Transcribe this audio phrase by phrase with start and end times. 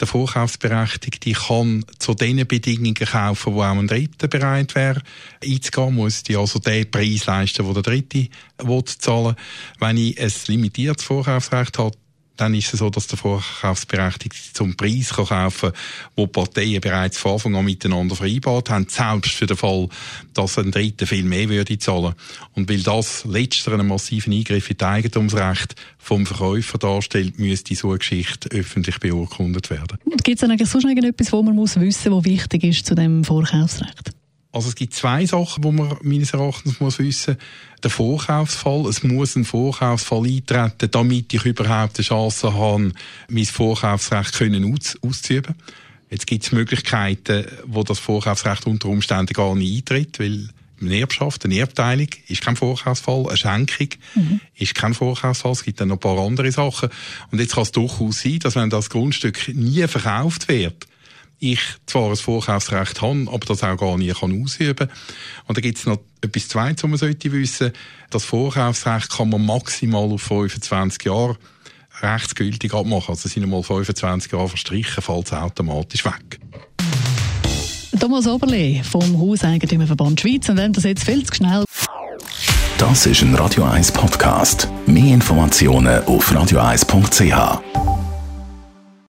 [0.00, 5.00] der Vorkaufsberechtigte kann zu den Bedingungen kaufen, wo auch ein Dritter bereit wäre
[5.42, 8.28] einzugehen, muss die also den Preis leisten, den der Dritte
[8.62, 9.36] will zahlen.
[9.78, 11.96] Wenn ich ein limitiertes Vorkaufsrecht habe,
[12.36, 15.80] dann ist es so, dass der Vorkaufsberechtigte zum Preis kann kaufen kann,
[16.16, 19.88] wo die Parteien bereits von Anfang an miteinander vereinbart haben, selbst für den Fall,
[20.32, 22.14] dass ein Dritter viel mehr würde zahlen.
[22.54, 27.90] Und weil das letztere einen massiven Eingriff in das Eigentumsrecht vom Verkäufer darstellt, müsste so
[27.90, 29.98] eine Geschichte öffentlich beurkundet werden.
[30.22, 32.86] Gibt es dann eigentlich sonst noch etwas, was man muss wissen muss, was wichtig ist
[32.86, 34.12] zu dem Vorkaufsrecht?
[34.54, 37.36] Also es gibt zwei Sachen, die man meines Erachtens muss wissen.
[37.82, 38.86] Der Vorkaufsfall.
[38.86, 42.92] Es muss ein Vorkaufsfall eintreten, damit ich überhaupt eine Chance habe,
[43.28, 45.56] mein Vorkaufsrecht können aus auszuüben.
[46.08, 50.48] Jetzt gibt es Möglichkeiten, wo das Vorkaufsrecht unter Umständen gar nicht eintritt, weil
[50.80, 54.40] eine Erbschaft, eine Erbteilung ist kein Vorkaufsfall, eine Schenkung mhm.
[54.54, 56.90] ist kein Vorkaufsfall, es gibt dann noch ein paar andere Sachen.
[57.32, 60.86] Und jetzt kann es durchaus sein, dass wenn das Grundstück nie verkauft wird,
[61.38, 64.96] ich zwar ein Vorkaufsrecht habe, aber das auch gar nie kann ausüben kann.
[65.46, 67.72] Und da gibt es noch etwas Zweites, was man sollte wissen.
[68.10, 71.36] Das Vorkaufsrecht kann man maximal auf 25 Jahre
[72.00, 73.10] rechtsgültig abmachen.
[73.10, 76.40] Also sind einmal 25 Jahre verstrichen, fällt es automatisch weg.
[77.98, 80.48] Thomas Oberle vom Hauseigentümerverband Schweiz.
[80.48, 81.64] Und wenn das jetzt viel zu schnell.
[82.78, 84.68] Das ist ein Radio 1 Podcast.
[84.86, 87.83] Mehr Informationen auf radio1.ch.